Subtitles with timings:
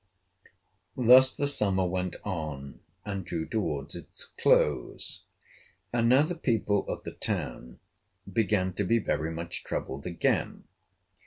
[0.97, 5.25] Thus the summer went on, and drew toward its close.
[5.93, 7.77] And now the people of the town
[8.33, 10.63] began to be very much troubled again.